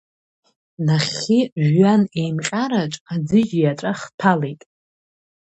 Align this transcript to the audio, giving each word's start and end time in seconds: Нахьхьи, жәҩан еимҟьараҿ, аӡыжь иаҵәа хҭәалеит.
Нахьхьи, 0.85 1.39
жәҩан 1.65 2.03
еимҟьараҿ, 2.19 2.93
аӡыжь 3.13 3.53
иаҵәа 3.61 3.91
хҭәалеит. 3.99 4.61